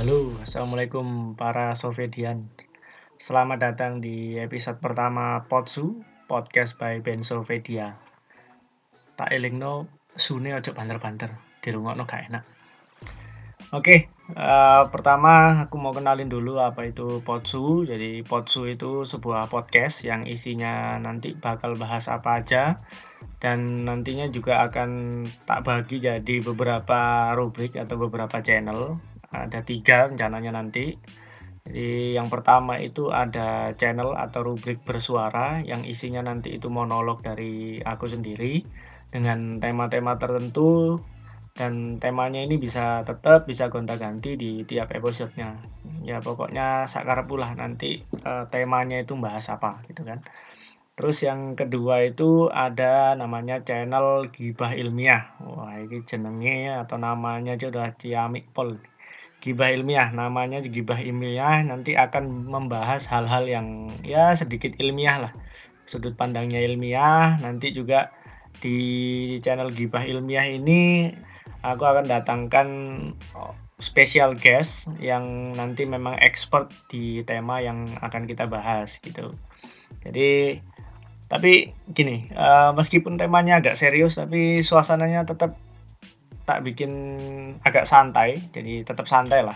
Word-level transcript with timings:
Assalamualaikum 0.00 1.36
para 1.36 1.76
Sovedian. 1.76 2.48
Selamat 3.20 3.60
datang 3.60 4.00
di 4.00 4.32
episode 4.40 4.80
pertama 4.80 5.44
Potsu, 5.44 6.00
podcast 6.24 6.80
by 6.80 7.04
Ben 7.04 7.20
Sovedia. 7.20 8.00
Tak 9.20 9.28
elingno 9.28 9.92
sune 10.16 10.56
ojo 10.56 10.72
banter-banter, 10.72 11.36
dirungokno 11.60 12.08
gak 12.08 12.32
enak. 12.32 12.48
Oke, 13.76 14.08
uh, 14.32 14.88
pertama 14.88 15.68
aku 15.68 15.76
mau 15.76 15.92
kenalin 15.92 16.32
dulu 16.32 16.64
apa 16.64 16.88
itu 16.88 17.20
Potsu. 17.20 17.84
Jadi 17.84 18.24
Potsu 18.24 18.72
itu 18.72 19.04
sebuah 19.04 19.52
podcast 19.52 20.08
yang 20.08 20.24
isinya 20.24 20.96
nanti 20.96 21.36
bakal 21.36 21.76
bahas 21.76 22.08
apa 22.08 22.40
aja 22.40 22.80
dan 23.36 23.84
nantinya 23.84 24.32
juga 24.32 24.64
akan 24.64 25.22
tak 25.44 25.60
bagi 25.60 26.00
jadi 26.00 26.40
beberapa 26.40 27.36
rubrik 27.36 27.76
atau 27.76 28.00
beberapa 28.00 28.40
channel 28.40 28.96
ada 29.30 29.62
tiga 29.62 30.10
rencananya 30.10 30.50
nanti. 30.54 30.94
Jadi 31.60 32.16
yang 32.16 32.32
pertama 32.32 32.80
itu 32.82 33.14
ada 33.14 33.76
channel 33.76 34.16
atau 34.16 34.42
rubrik 34.42 34.82
bersuara 34.82 35.62
yang 35.62 35.86
isinya 35.86 36.24
nanti 36.24 36.56
itu 36.56 36.66
monolog 36.72 37.22
dari 37.22 37.78
aku 37.84 38.10
sendiri 38.10 38.64
dengan 39.10 39.60
tema-tema 39.62 40.16
tertentu 40.16 40.98
dan 41.54 41.98
temanya 42.00 42.40
ini 42.40 42.56
bisa 42.56 43.02
tetap 43.04 43.44
bisa 43.44 43.68
gonta-ganti 43.68 44.38
di 44.38 44.64
tiap 44.64 44.94
episodenya. 44.94 45.60
Ya 46.06 46.22
pokoknya 46.24 46.88
sakar 46.88 47.28
pula 47.28 47.52
nanti 47.52 48.06
uh, 48.24 48.48
temanya 48.48 49.02
itu 49.02 49.18
bahas 49.18 49.50
apa 49.52 49.84
gitu 49.90 50.06
kan. 50.06 50.24
Terus 50.96 51.24
yang 51.24 51.56
kedua 51.56 52.04
itu 52.04 52.52
ada 52.52 53.16
namanya 53.16 53.60
channel 53.64 54.28
gibah 54.32 54.72
ilmiah. 54.76 55.32
Wah 55.40 55.76
ini 55.80 56.04
jenenge 56.04 56.72
atau 56.72 56.96
namanya 57.00 57.56
aja 57.56 57.72
udah 57.72 57.92
ciamik 57.96 58.52
pol 58.52 58.80
gibah 59.40 59.72
ilmiah 59.72 60.12
namanya 60.12 60.60
gibah 60.60 61.00
ilmiah 61.00 61.64
nanti 61.64 61.96
akan 61.96 62.46
membahas 62.46 63.08
hal-hal 63.08 63.48
yang 63.48 63.88
ya 64.04 64.36
sedikit 64.36 64.76
ilmiah 64.76 65.28
lah. 65.28 65.32
Sudut 65.88 66.14
pandangnya 66.14 66.60
ilmiah 66.60 67.40
nanti 67.40 67.72
juga 67.72 68.12
di 68.60 68.78
channel 69.40 69.72
gibah 69.72 70.04
ilmiah 70.04 70.44
ini 70.44 71.10
aku 71.64 71.82
akan 71.84 72.04
datangkan 72.04 72.68
oh, 73.32 73.56
special 73.80 74.36
guest 74.36 74.92
yang 75.00 75.56
nanti 75.56 75.88
memang 75.88 76.20
expert 76.20 76.68
di 76.92 77.24
tema 77.24 77.64
yang 77.64 77.88
akan 78.04 78.28
kita 78.28 78.44
bahas 78.44 79.00
gitu. 79.00 79.32
Jadi 80.04 80.60
tapi 81.30 81.70
gini 81.94 82.26
uh, 82.34 82.74
meskipun 82.74 83.14
temanya 83.14 83.62
agak 83.62 83.78
serius 83.78 84.18
tapi 84.18 84.66
suasananya 84.66 85.22
tetap 85.22 85.54
tak 86.50 86.66
bikin 86.66 86.92
agak 87.62 87.86
santai 87.86 88.42
jadi 88.50 88.82
tetap 88.82 89.06
santai 89.06 89.46
lah. 89.46 89.54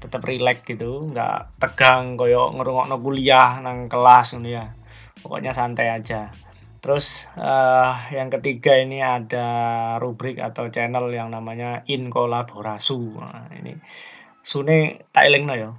Tetap 0.00 0.24
rileks 0.24 0.64
gitu 0.64 1.12
nggak 1.12 1.60
tegang 1.60 2.16
koyo 2.16 2.48
ngerungokno 2.56 2.96
kuliah 2.96 3.60
nang 3.60 3.92
kelas 3.92 4.40
ini 4.40 4.56
ya. 4.56 4.72
Pokoknya 5.20 5.52
santai 5.52 5.92
aja. 5.92 6.32
Terus 6.82 7.30
uh, 7.38 7.94
yang 8.10 8.32
ketiga 8.32 8.74
ini 8.74 9.04
ada 9.04 9.46
rubrik 10.00 10.40
atau 10.40 10.66
channel 10.72 11.12
yang 11.14 11.30
namanya 11.30 11.86
in 11.86 12.10
kolaborasu. 12.10 13.22
Nah, 13.22 13.46
ini 13.54 13.78
sune 14.42 15.06
tak 15.14 15.30
no 15.46 15.54
yo 15.54 15.70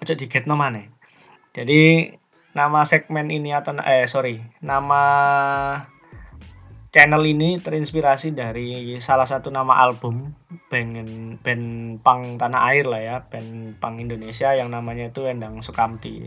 aja 0.00 0.16
digetno 0.16 0.56
mana 0.56 0.80
jadi 1.52 2.16
nama 2.56 2.80
segmen 2.88 3.28
ini 3.28 3.52
atau 3.52 3.76
eh 3.84 4.08
sorry 4.08 4.40
nama 4.64 5.02
channel 6.90 7.22
ini 7.22 7.62
terinspirasi 7.62 8.34
dari 8.34 8.98
salah 8.98 9.26
satu 9.26 9.48
nama 9.54 9.78
album 9.78 10.34
band 10.66 11.38
band 11.38 11.66
pang 12.02 12.34
tanah 12.34 12.60
air 12.74 12.84
lah 12.86 13.02
ya 13.02 13.16
band 13.30 13.78
pang 13.78 14.02
Indonesia 14.02 14.50
yang 14.54 14.74
namanya 14.74 15.14
itu 15.14 15.26
Endang 15.26 15.62
Sukamti. 15.62 16.26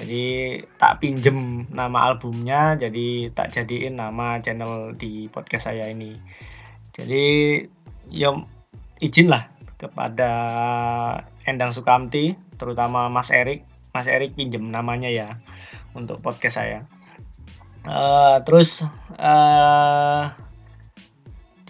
Jadi 0.00 0.56
tak 0.80 1.04
pinjem 1.04 1.68
nama 1.68 2.08
albumnya 2.08 2.72
jadi 2.80 3.28
tak 3.36 3.52
jadiin 3.52 4.00
nama 4.00 4.40
channel 4.40 4.96
di 4.96 5.28
podcast 5.28 5.68
saya 5.68 5.92
ini. 5.92 6.16
Jadi 6.96 7.60
ya 8.08 8.32
izin 9.04 9.28
lah 9.28 9.52
kepada 9.76 10.30
Endang 11.44 11.76
Sukamti 11.76 12.32
terutama 12.56 13.12
Mas 13.12 13.28
Erik. 13.28 13.68
Mas 13.92 14.08
Erik 14.08 14.32
pinjem 14.32 14.64
namanya 14.72 15.12
ya 15.12 15.36
untuk 15.92 16.24
podcast 16.24 16.64
saya. 16.64 16.88
Uh, 17.88 18.36
terus 18.44 18.84
uh, 19.20 20.24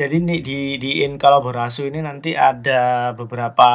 jadi 0.01 0.17
nih 0.17 0.41
di 0.41 0.59
di 0.81 1.05
in 1.05 1.21
kolaborasi 1.21 1.93
ini 1.93 2.01
nanti 2.01 2.33
ada 2.33 3.13
beberapa 3.13 3.69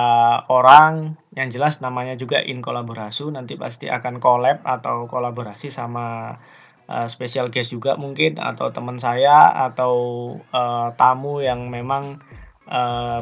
orang. 0.49 1.21
Yang 1.37 1.59
jelas 1.59 1.73
namanya 1.85 2.17
juga 2.17 2.41
in 2.41 2.65
kolaborasi 2.65 3.29
nanti 3.29 3.59
pasti 3.59 3.91
akan 3.91 4.17
collab 4.17 4.65
atau 4.65 5.05
kolaborasi 5.05 5.69
sama 5.69 6.33
uh, 6.89 7.05
special 7.05 7.53
guest 7.53 7.75
juga 7.75 7.93
mungkin 7.93 8.41
atau 8.41 8.73
teman 8.73 8.97
saya 8.97 9.37
atau 9.69 9.93
uh, 10.49 10.89
tamu 10.97 11.45
yang 11.45 11.69
memang 11.69 12.23
uh, 12.73 13.21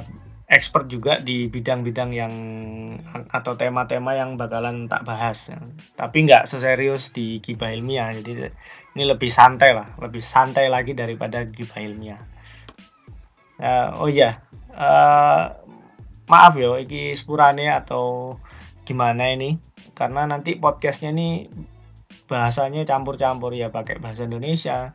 expert 0.53 0.85
juga 0.85 1.17
di 1.19 1.49
bidang-bidang 1.49 2.09
yang 2.13 2.33
atau 3.33 3.57
tema-tema 3.57 4.13
yang 4.13 4.37
bakalan 4.37 4.85
tak 4.85 5.03
bahas. 5.03 5.49
Tapi 5.97 6.17
nggak 6.29 6.45
seserius 6.45 7.09
di 7.09 7.41
gibah 7.41 7.73
ilmiah. 7.73 8.13
Jadi 8.13 8.53
ini 8.93 9.03
lebih 9.03 9.33
santai 9.33 9.73
lah. 9.73 9.97
Lebih 9.97 10.21
santai 10.21 10.69
lagi 10.69 10.93
daripada 10.93 11.41
gibah 11.43 11.81
ilmiah. 11.81 12.21
Uh, 13.57 14.05
oh 14.05 14.09
iya. 14.09 14.45
Uh, 14.73 15.57
maaf 16.29 16.53
ya 16.55 16.77
ini 16.79 17.17
sepurane 17.17 17.67
atau 17.73 18.37
gimana 18.85 19.33
ini? 19.33 19.57
Karena 19.97 20.29
nanti 20.29 20.55
podcastnya 20.55 21.11
ini 21.11 21.49
bahasanya 22.29 22.85
campur-campur. 22.85 23.57
Ya 23.57 23.73
pakai 23.73 23.97
bahasa 23.97 24.29
Indonesia 24.29 24.93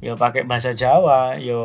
ya 0.00 0.16
pakai 0.16 0.48
bahasa 0.48 0.72
Jawa 0.72 1.36
ya 1.36 1.60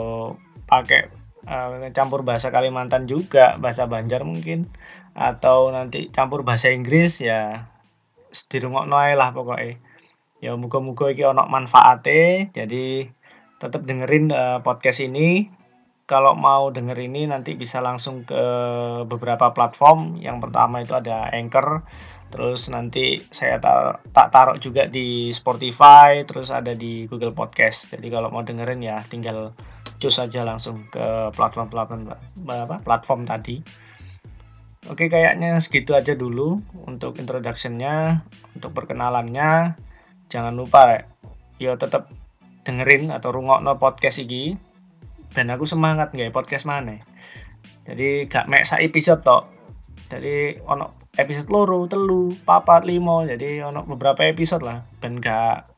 pakai 0.68 1.08
uh, 1.46 1.90
campur 1.96 2.22
bahasa 2.26 2.50
Kalimantan 2.52 3.10
juga 3.10 3.58
bahasa 3.62 3.86
Banjar 3.86 4.26
mungkin. 4.26 4.70
Atau 5.16 5.72
nanti 5.72 6.12
campur 6.12 6.44
bahasa 6.44 6.70
Inggris 6.74 7.24
ya 7.24 7.72
dirungokno 8.52 9.00
lah 9.00 9.32
pokoknya 9.32 9.80
ya 10.44 10.54
muga-muga 10.60 11.10
iki 11.10 11.24
ono 11.26 11.48
manfaate. 11.48 12.52
Jadi 12.52 13.08
tetap 13.58 13.82
dengerin 13.88 14.30
uh, 14.30 14.60
podcast 14.62 15.02
ini. 15.02 15.50
Kalau 16.06 16.38
mau 16.38 16.70
denger 16.70 17.02
ini 17.02 17.26
nanti 17.26 17.58
bisa 17.58 17.82
langsung 17.82 18.30
ke 18.30 18.44
beberapa 19.10 19.50
platform. 19.58 20.22
Yang 20.22 20.38
pertama 20.46 20.86
itu 20.86 20.94
ada 20.94 21.34
Anchor. 21.34 21.82
Terus 22.30 22.70
nanti 22.70 23.26
saya 23.34 23.58
tar 23.58 24.06
tak 24.14 24.30
taruh 24.30 24.58
juga 24.62 24.86
di 24.86 25.34
Spotify. 25.34 26.22
Terus 26.30 26.54
ada 26.54 26.78
di 26.78 27.10
Google 27.10 27.34
Podcast. 27.34 27.90
Jadi 27.90 28.06
kalau 28.14 28.30
mau 28.30 28.46
dengerin 28.46 28.86
ya 28.86 29.02
tinggal 29.10 29.58
cus 30.06 30.22
aja 30.22 30.46
langsung 30.46 30.86
ke 30.94 31.34
platform-platform 31.34 32.14
apa 32.46 32.78
platform 32.86 33.26
tadi. 33.26 33.58
Oke 34.86 35.10
kayaknya 35.10 35.58
segitu 35.58 35.98
aja 35.98 36.14
dulu 36.14 36.62
untuk 36.86 37.18
introductionnya 37.18 38.22
untuk 38.54 38.78
perkenalannya. 38.78 39.74
Jangan 40.30 40.54
lupa 40.54 40.94
ya 40.94 41.02
yo 41.58 41.72
tetap 41.82 42.14
dengerin 42.62 43.10
atau 43.10 43.34
rungokno 43.34 43.82
podcast 43.82 44.22
ini 44.22 44.54
dan 45.34 45.50
aku 45.50 45.66
semangat 45.66 46.14
nggak 46.14 46.30
podcast 46.36 46.70
mana 46.70 47.02
jadi 47.86 48.26
gak 48.26 48.50
mek 48.50 48.66
sa 48.66 48.82
episode 48.82 49.22
tok. 49.22 49.46
Jadi 50.10 50.58
ono 50.66 51.06
episode 51.16 51.50
loro 51.54 51.86
telu 51.86 52.34
papat 52.44 52.84
limo 52.84 53.22
jadi 53.24 53.62
ono 53.70 53.86
beberapa 53.86 54.26
episode 54.26 54.66
lah. 54.66 54.82
Dan 54.98 55.22
gak 55.22 55.75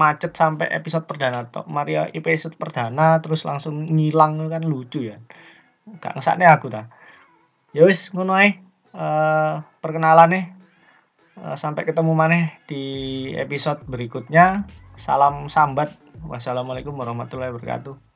macet 0.00 0.32
sampai 0.32 0.72
episode 0.72 1.04
perdana 1.04 1.44
tok. 1.52 1.68
Maria 1.68 2.08
episode 2.08 2.56
perdana 2.56 3.20
terus 3.20 3.44
langsung 3.44 3.84
ngilang 3.84 4.40
kan 4.48 4.64
lucu 4.64 5.12
ya. 5.12 5.20
Gak 6.00 6.16
ngesakne 6.16 6.48
aku 6.48 6.72
ta. 6.72 6.88
Ya 7.76 7.84
wis 7.84 8.16
ngono 8.16 8.40
uh, 8.40 9.54
perkenalan 9.84 10.28
nih 10.32 10.44
uh, 11.44 11.56
sampai 11.56 11.84
ketemu 11.84 12.12
maneh 12.16 12.44
di 12.64 12.82
episode 13.36 13.84
berikutnya. 13.84 14.64
Salam 14.96 15.52
sambat. 15.52 15.92
Wassalamualaikum 16.20 16.92
warahmatullahi 16.96 17.52
wabarakatuh 17.52 18.09